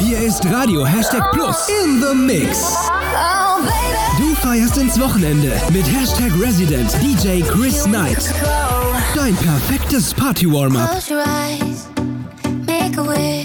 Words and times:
Hier 0.00 0.18
ist 0.18 0.44
Radio 0.46 0.86
Hashtag 0.86 1.30
Plus 1.32 1.68
in 1.68 2.00
the 2.00 2.14
Mix. 2.14 2.74
Du 4.16 4.34
feierst 4.36 4.78
ins 4.78 4.98
Wochenende 4.98 5.52
mit 5.72 5.84
Hashtag 5.86 6.32
Resident 6.40 6.90
DJ 7.02 7.42
Chris 7.42 7.84
Knight. 7.84 8.32
Dein 9.14 9.36
perfektes 9.36 10.14
Party-Warm-Up. 10.14 10.90
Close 10.90 11.12
your 11.12 11.22
eyes, 11.22 11.86
make 12.66 12.96
a 12.98 13.02
wish. 13.02 13.39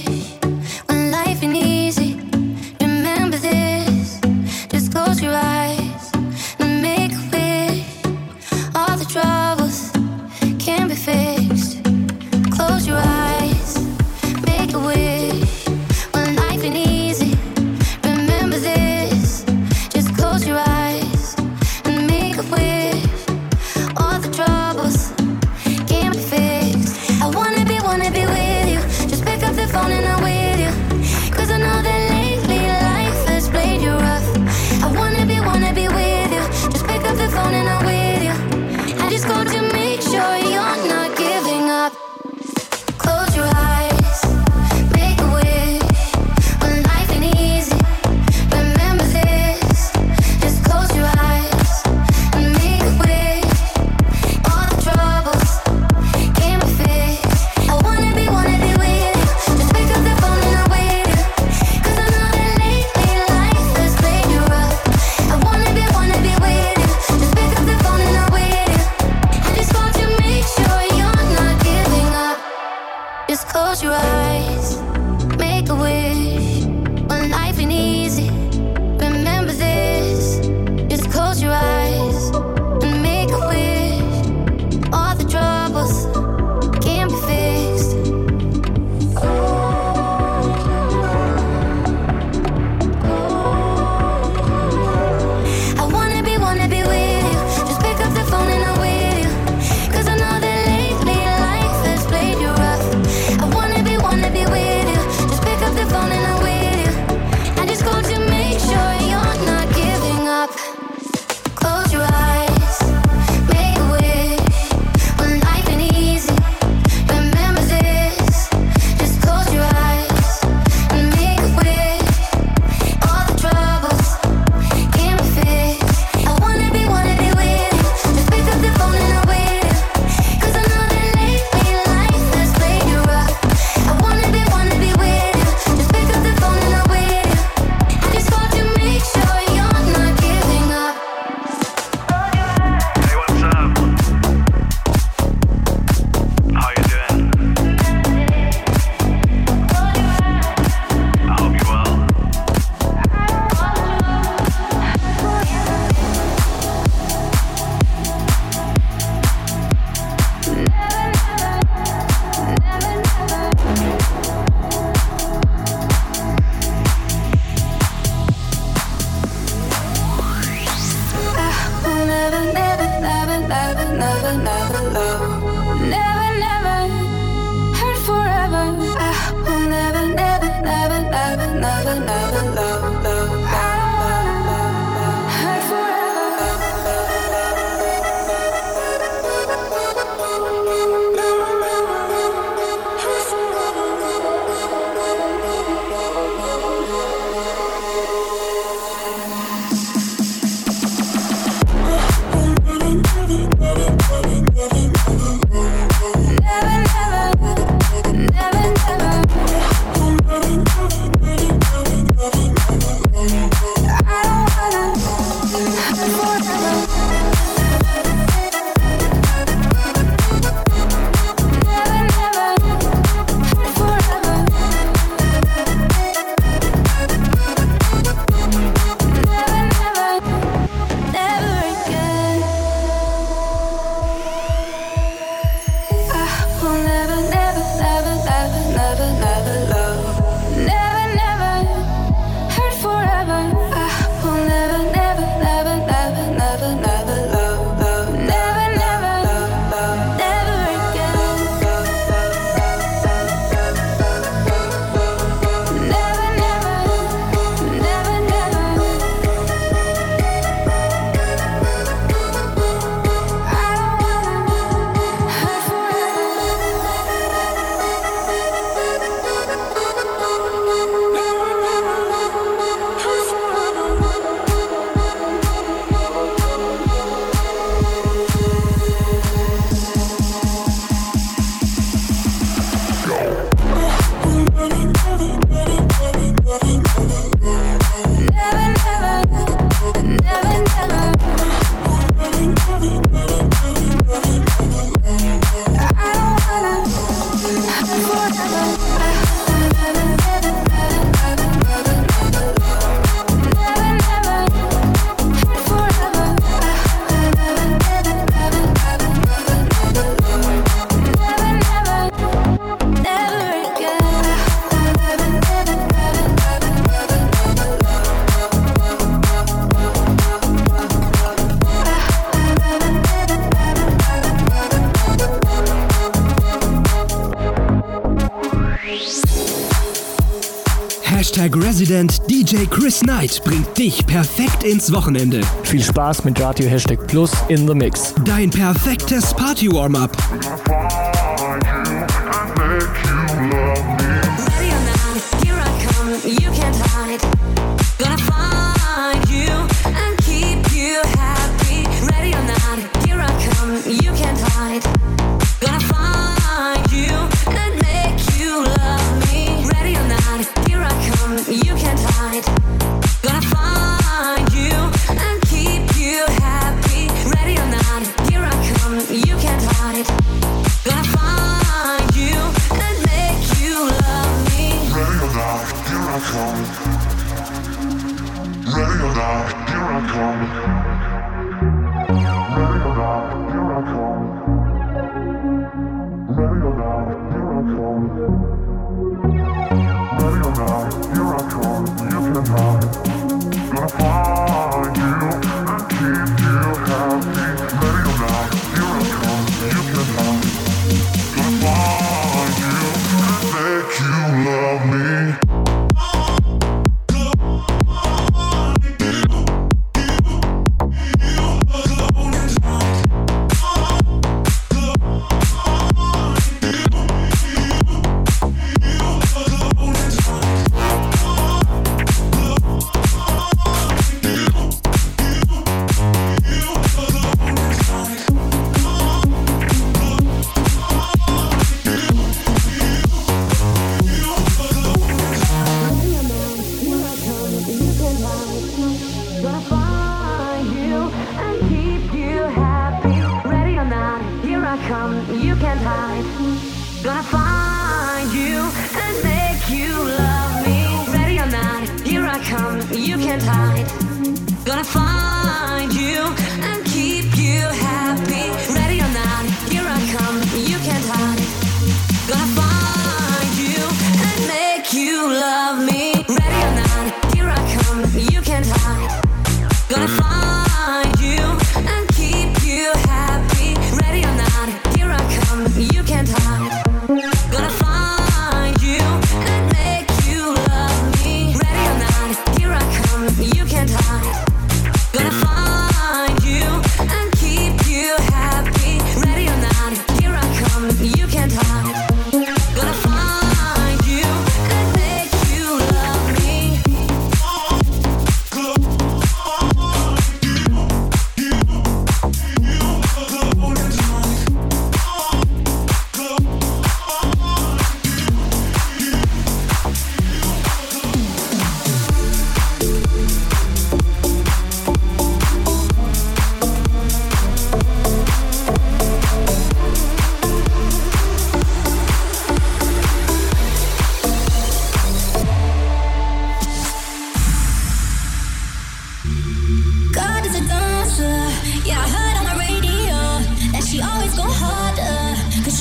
Hashtag 331.46 331.64
Resident 331.64 332.22
DJ 332.28 332.66
Chris 332.68 333.02
Knight 333.02 333.40
bringt 333.44 333.78
dich 333.78 334.04
perfekt 334.08 334.64
ins 334.64 334.92
Wochenende. 334.92 335.42
Viel 335.62 335.84
Spaß 335.84 336.24
mit 336.24 336.42
Radio 336.42 336.68
Hashtag 336.68 337.06
Plus 337.06 337.32
in 337.50 337.68
the 337.68 337.76
Mix. 337.76 338.16
Dein 338.26 338.50
perfektes 338.50 339.32
Party-Warm-Up. 339.32 341.15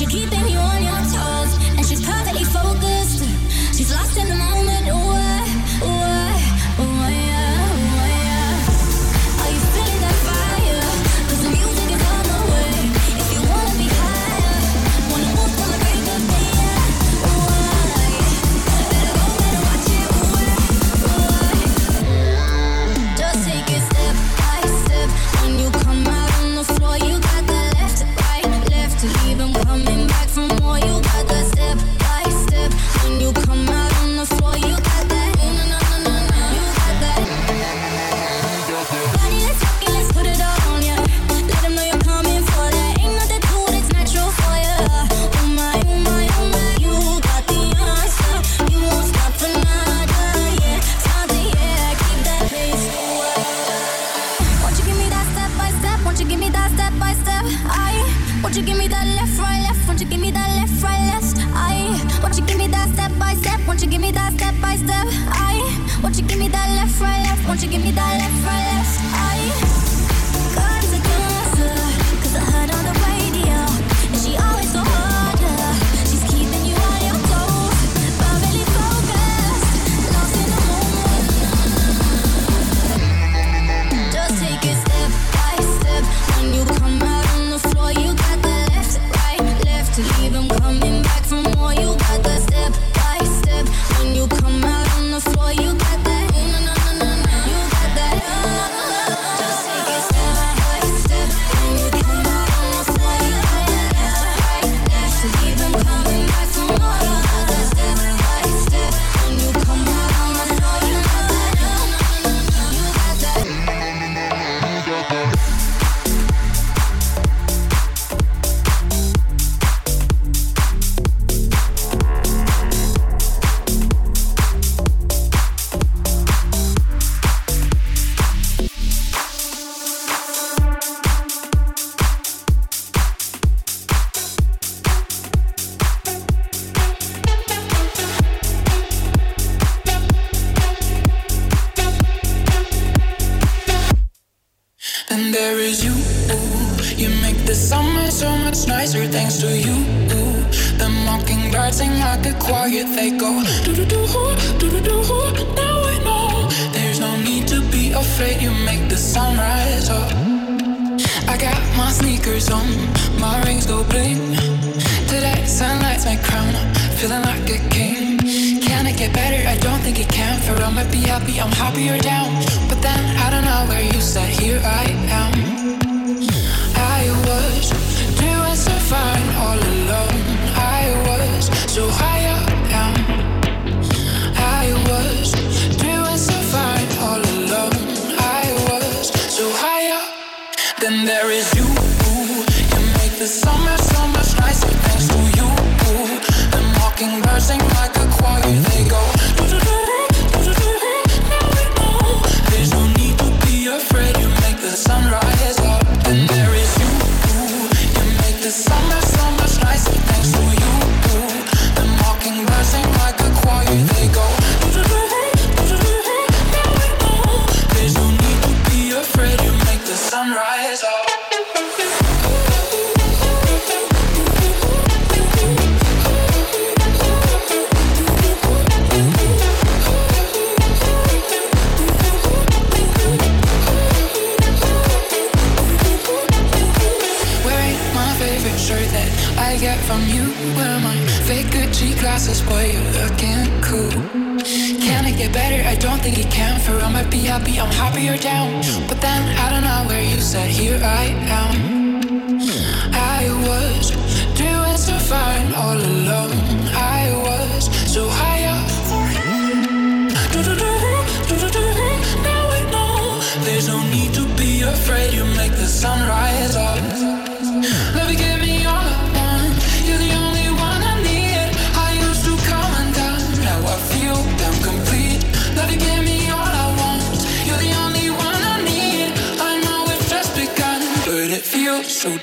Coming 0.03 0.34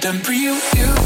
feels 0.02 0.18
for. 0.18 0.32
You, 0.32 0.58
you 0.74 1.01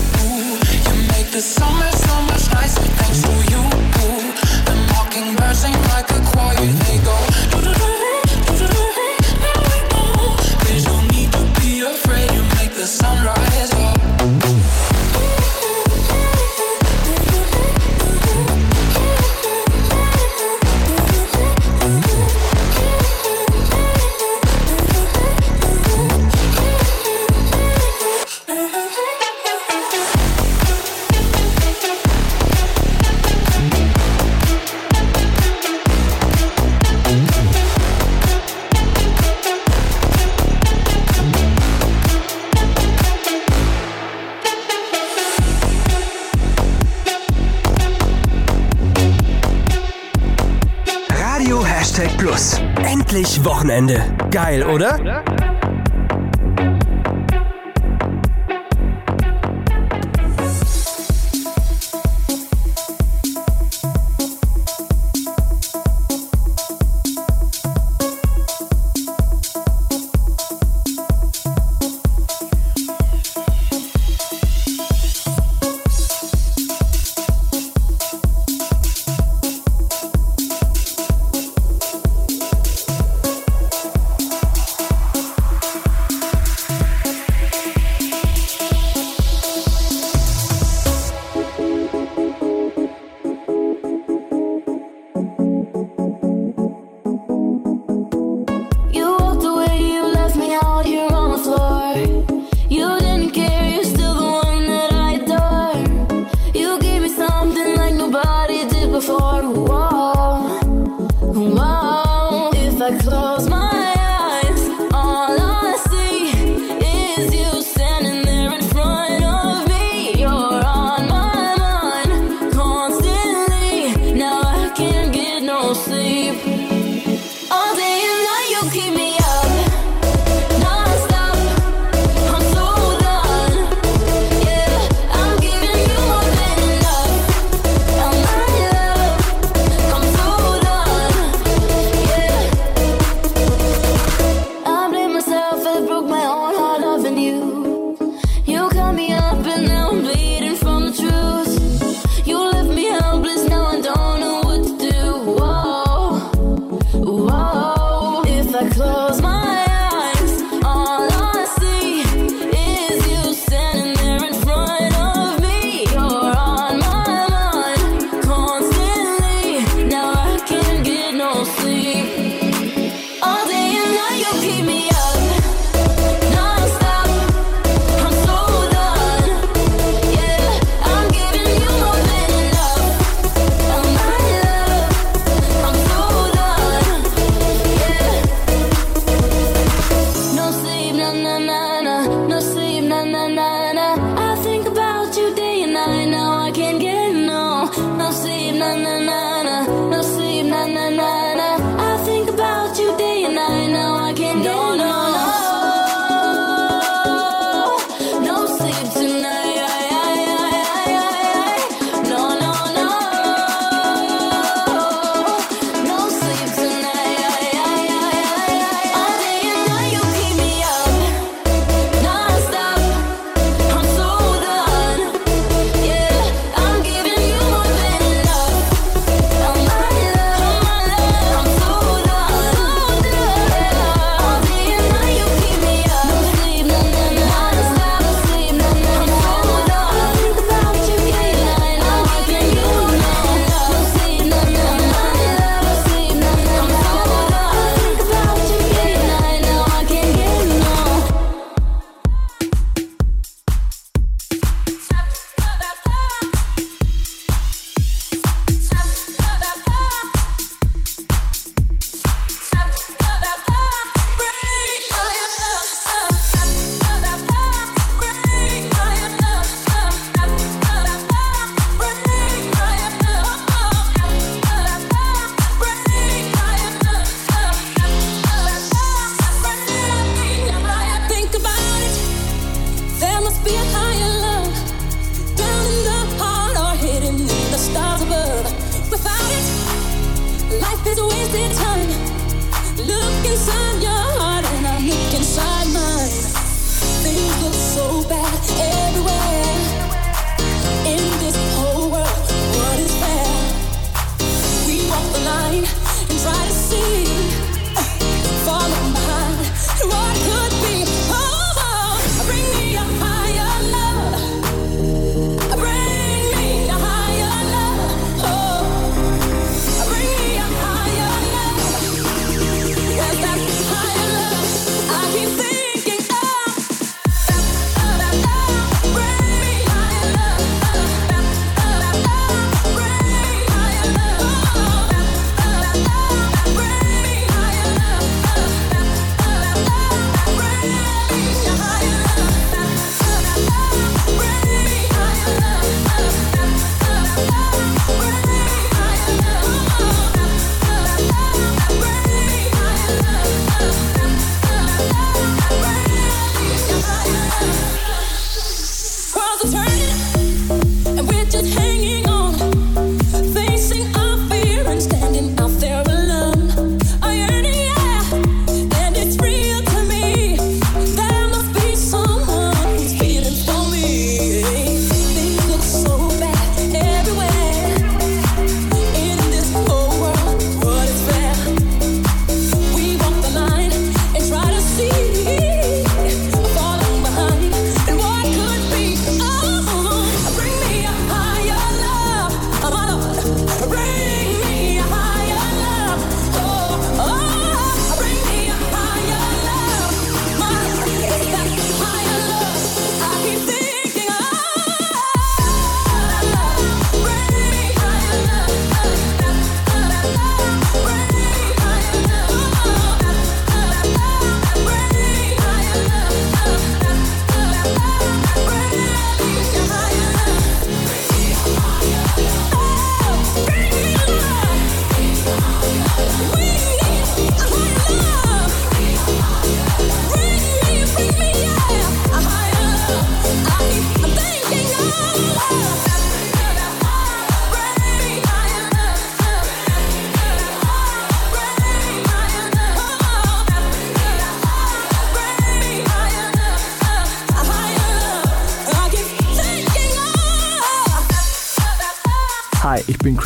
Plus. 52.37 52.61
Endlich 52.85 53.43
Wochenende. 53.47 54.05
Geil, 54.31 54.62
oder? 54.62 54.99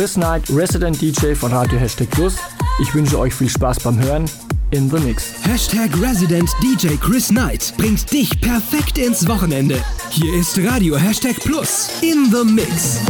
Chris 0.00 0.14
Knight, 0.14 0.48
Resident 0.48 0.98
DJ 0.98 1.34
von 1.34 1.52
Radio 1.52 1.78
Hashtag 1.78 2.08
Plus. 2.08 2.36
Ich 2.80 2.94
wünsche 2.94 3.18
euch 3.18 3.34
viel 3.34 3.50
Spaß 3.50 3.80
beim 3.80 4.02
Hören 4.02 4.24
in 4.70 4.88
the 4.88 4.98
Mix. 4.98 5.34
Hashtag 5.42 5.90
Resident 6.00 6.48
DJ 6.62 6.96
Chris 6.96 7.28
Knight 7.28 7.74
bringt 7.76 8.10
dich 8.10 8.40
perfekt 8.40 8.96
ins 8.96 9.28
Wochenende. 9.28 9.78
Hier 10.08 10.32
ist 10.40 10.58
Radio 10.64 10.96
Hashtag 10.96 11.38
Plus 11.40 11.90
in 12.00 12.32
the 12.32 12.50
Mix. 12.50 13.00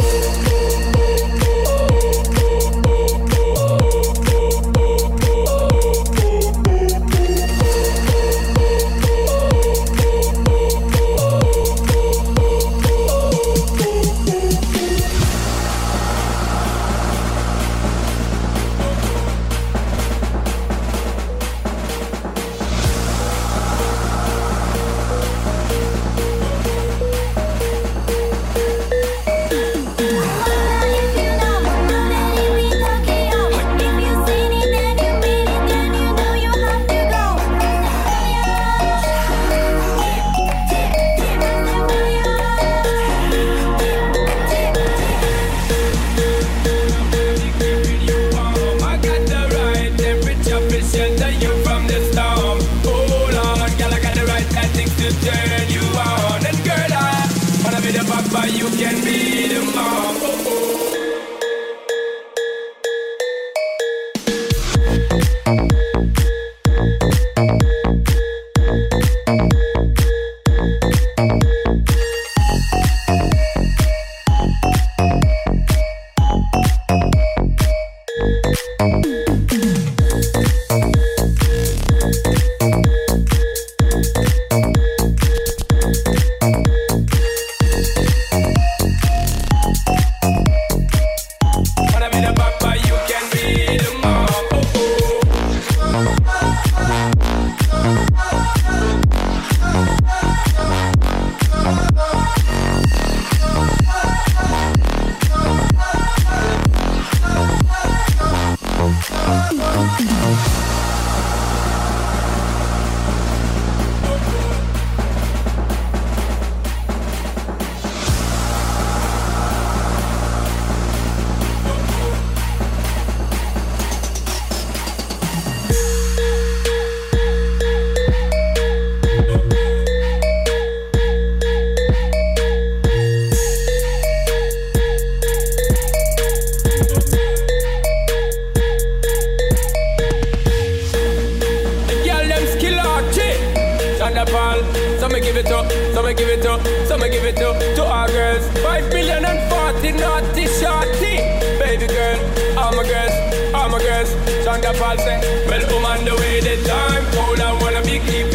the 156.41 156.55
time 156.67 157.05
cold. 157.13 157.39
I 157.39 157.53
wanna 157.61 157.81
be 157.83 157.99
keep 157.99 158.30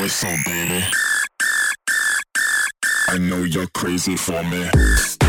whistle, 0.00 0.36
baby. 0.44 0.84
I 3.08 3.18
know 3.18 3.38
you're 3.38 3.66
crazy 3.74 4.16
for 4.16 4.42
me. 4.44 5.27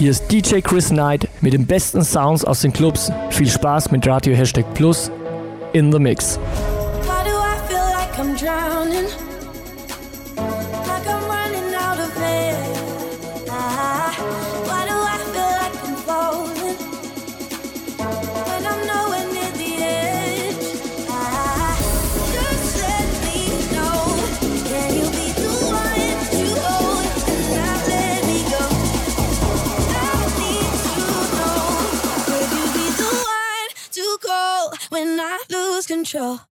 Hier 0.00 0.12
ist 0.12 0.32
DJ 0.32 0.60
Chris 0.60 0.88
Knight 0.88 1.28
mit 1.42 1.52
den 1.52 1.66
besten 1.66 2.02
Sounds 2.02 2.42
aus 2.42 2.62
den 2.62 2.72
Clubs. 2.72 3.12
Viel 3.28 3.50
Spaß 3.50 3.90
mit 3.90 4.06
Radio 4.06 4.34
Hashtag 4.34 4.64
Plus 4.72 5.10
in 5.74 5.92
the 5.92 5.98
Mix. 5.98 6.40
potential. 36.10 36.49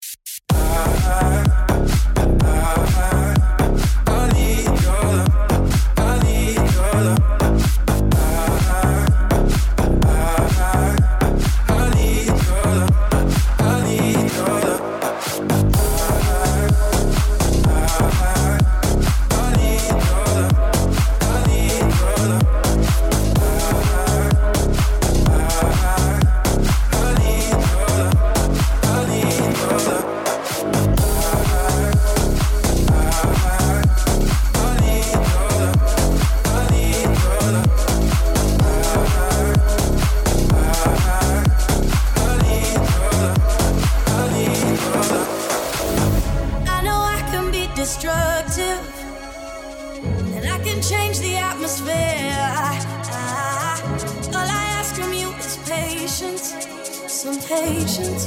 Some 57.27 57.41
patience, 57.41 58.25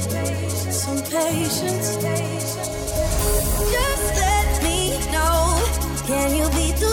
some 0.76 1.00
patience. 1.04 1.96
Just 3.72 4.08
let 4.20 4.62
me 4.62 4.98
know. 5.10 5.56
Can 6.06 6.36
you 6.36 6.46
be 6.50 6.72
the 6.72 6.89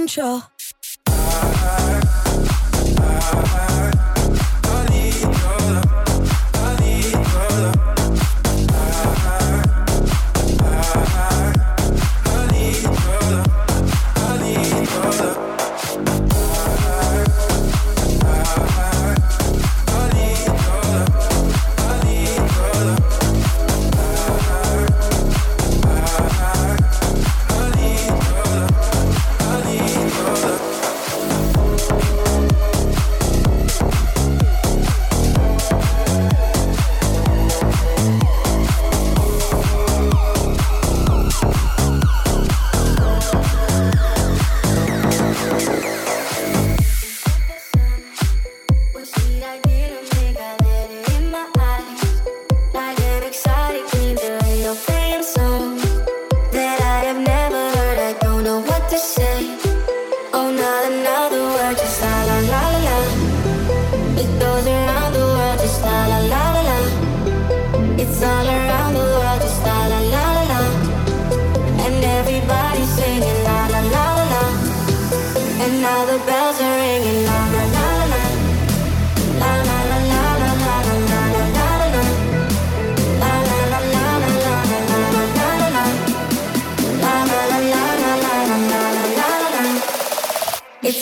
in 0.00 0.06
Shaw. 0.06 0.49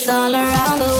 all 0.09 0.33
around 0.33 0.79
the 0.79 0.85
world. 0.85 0.98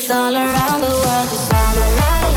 It's 0.00 0.08
all 0.12 0.32
around 0.32 0.80
the 0.80 0.86
world, 0.86 1.28
it's 1.28 1.52
all 1.52 1.76
around 1.76 2.27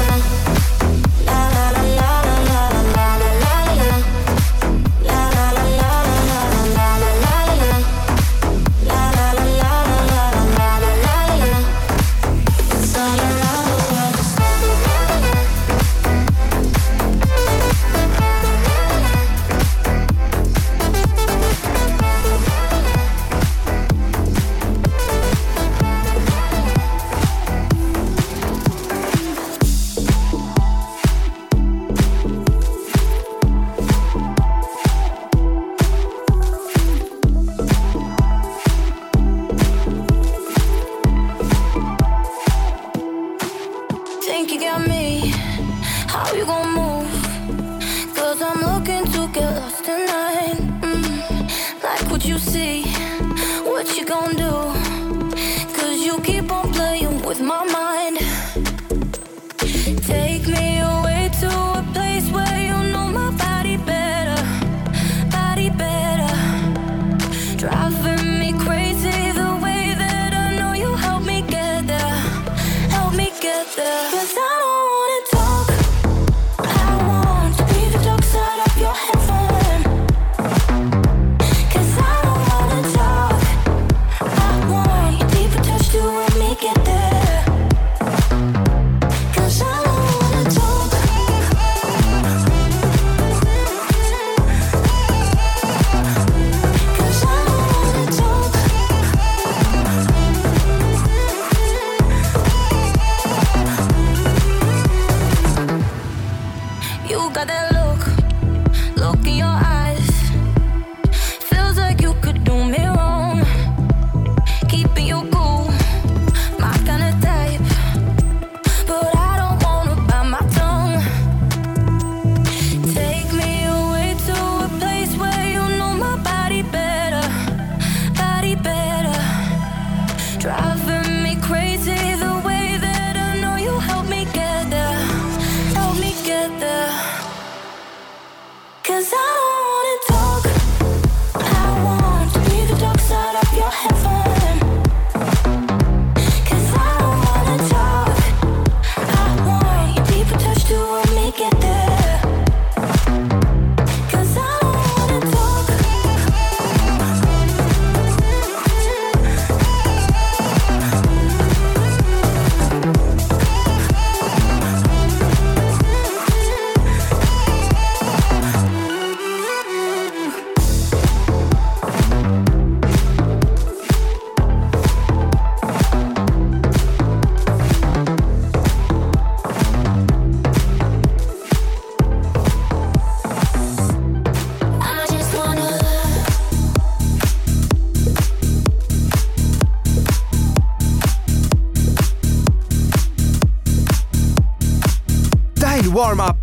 You 107.12 107.30
got 107.34 107.47
that 107.47 107.74
look, 107.74 108.95
look 108.95 109.28
in 109.28 109.36
your 109.36 109.47
eyes. 109.47 109.80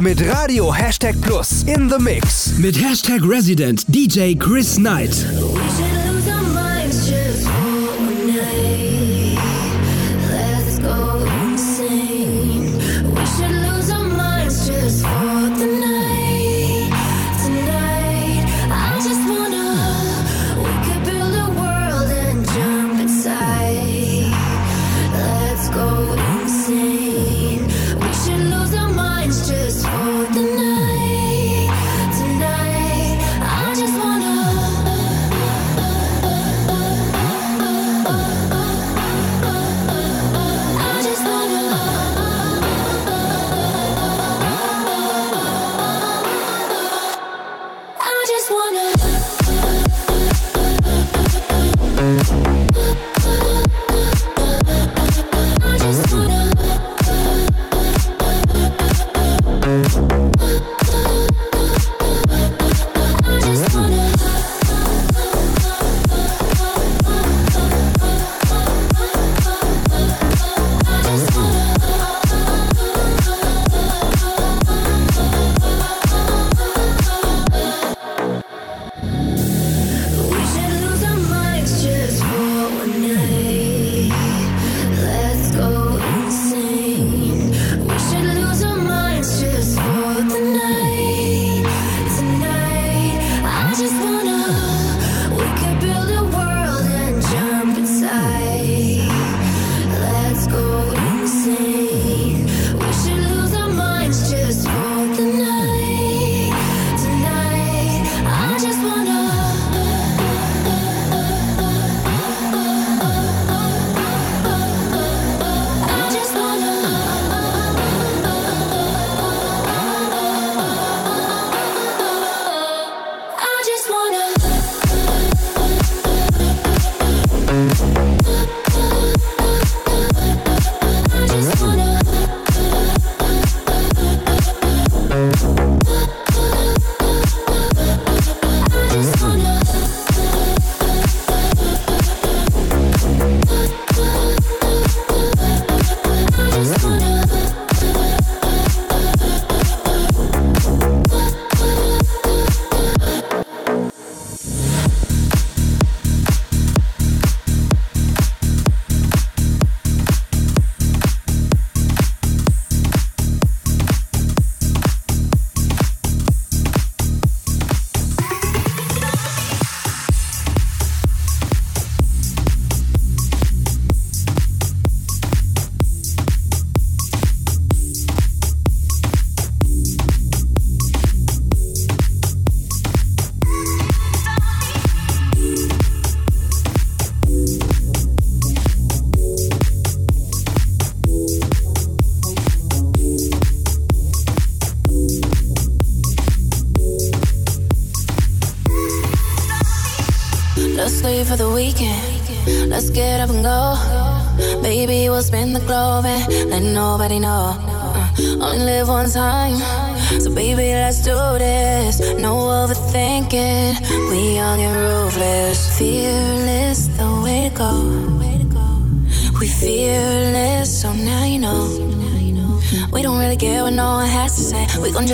mit 0.09 0.27
Radio 0.27 0.73
Hashtag 0.73 1.21
Plus 1.21 1.65
in 1.65 1.91
the 1.91 1.99
Mix. 1.99 2.57
Mit 2.59 2.83
Hashtag 2.83 3.21
Resident 3.23 3.85
DJ 3.89 4.35
Chris 4.39 4.77
Knight. 4.77 5.13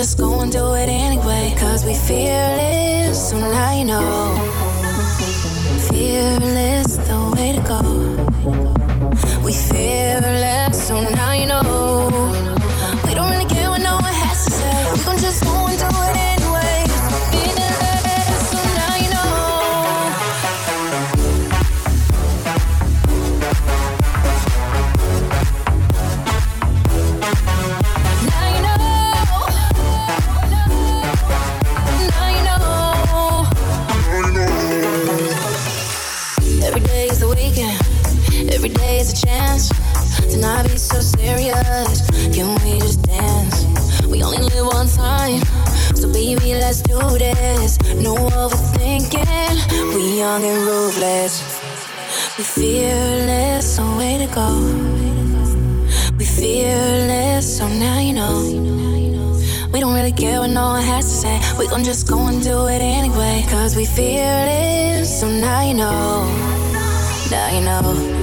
just 0.05 0.19
going 0.19 0.34
myself 67.83 68.14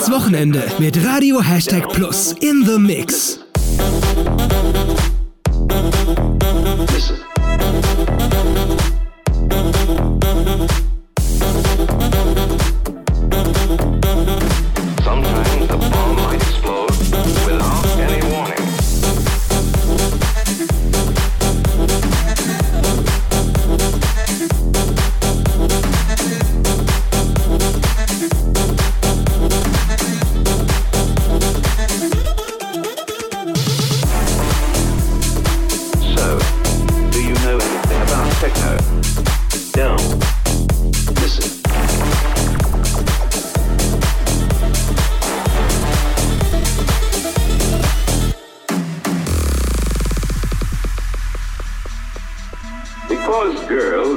ins 0.00 0.10
Wochenende 0.10 0.62
mit 0.78 1.04
Radio 1.04 1.42
Hashtag 1.42 1.86
Plus 1.92 2.32
in 2.40 2.64
the 2.64 2.78
Mix. 2.78 3.39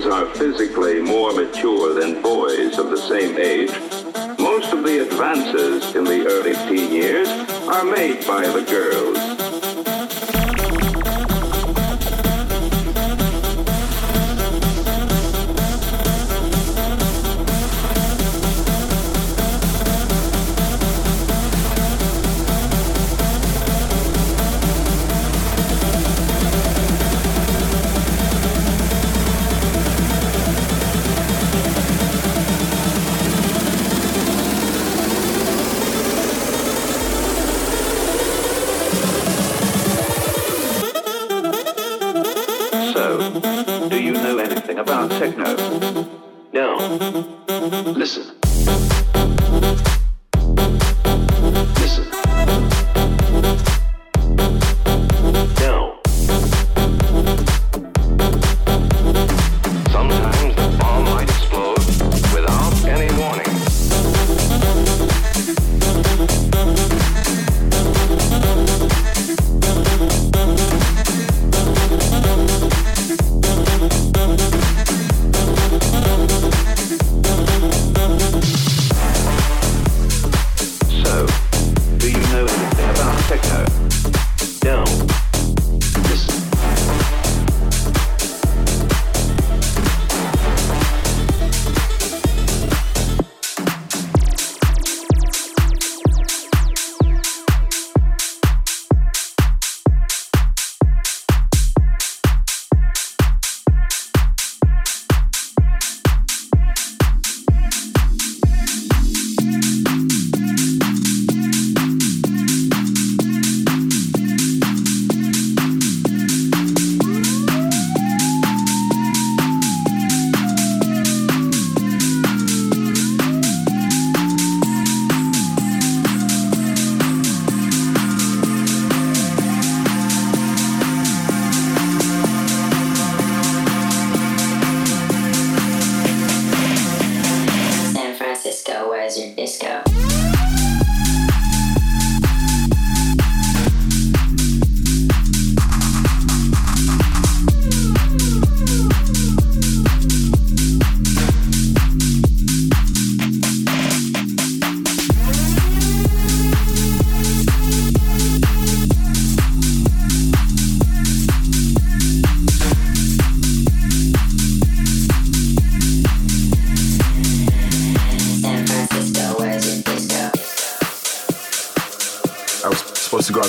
girls 0.04 0.14
are 0.14 0.36
physically 0.36 1.02
more 1.02 1.34
mature 1.34 1.94
than 1.94 2.22
boys 2.22 2.78
of 2.78 2.90
the 2.90 2.98
same 2.98 3.38
age, 3.38 3.72
most 4.40 4.74
of 4.74 4.84
the 4.84 5.02
advances 5.02 5.96
in 5.96 6.04
the 6.04 6.26
early 6.26 6.54
teen 6.68 6.92
years 6.92 7.28
are 7.68 7.84
made 7.86 8.26
by 8.26 8.48
the 8.48 8.64
girls. 8.70 9.33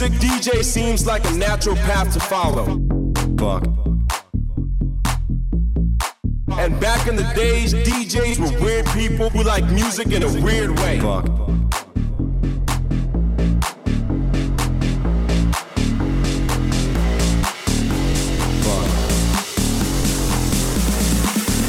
Music, 0.00 0.20
DJ 0.20 0.64
seems 0.64 1.06
like 1.06 1.28
a 1.28 1.32
natural 1.32 1.74
path 1.76 2.12
to 2.12 2.20
follow. 2.20 2.66
Fuck. 3.36 3.66
And 6.56 6.78
back 6.80 7.08
in 7.08 7.16
the 7.16 7.28
days, 7.34 7.74
DJs 7.74 8.38
were 8.38 8.64
weird 8.64 8.86
people 8.86 9.28
who 9.30 9.42
like 9.42 9.64
music 9.72 10.12
in 10.12 10.22
a 10.22 10.32
weird 10.40 10.78
way. 10.78 11.00
Fuck. 11.00 11.26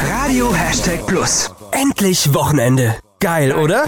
Radio 0.03 0.51
Hashtag 0.51 1.07
Plus. 1.07 1.49
Endlich 1.71 2.31
Wochenende. 2.33 2.99
Geil, 3.19 3.53
oder? 3.53 3.85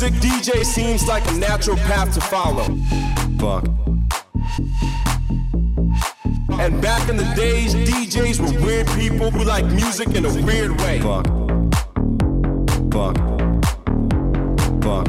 Music, 0.00 0.20
DJ 0.20 0.64
seems 0.64 1.06
like 1.06 1.28
a 1.30 1.34
natural 1.34 1.76
path 1.76 2.14
to 2.14 2.20
follow. 2.22 2.64
Fuck. 3.38 3.66
And 6.58 6.80
back 6.80 7.08
in 7.10 7.16
the 7.16 7.30
days, 7.36 7.74
DJs 7.74 8.40
were 8.40 8.64
weird 8.64 8.86
people 8.88 9.30
who 9.30 9.44
like 9.44 9.66
music 9.66 10.08
in 10.14 10.24
a 10.24 10.32
weird 10.42 10.78
way. 10.80 11.00
Fuck. 11.00 11.26
Fuck. 12.90 13.16
Fuck. 14.80 15.06